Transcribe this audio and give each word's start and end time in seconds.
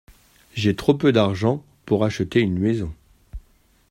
J’ai 0.55 0.75
trop 0.75 0.95
peu 0.95 1.11
d’argent 1.11 1.63
pour 1.85 2.03
acheter 2.05 2.39
une 2.39 2.57
maison. 2.57 2.91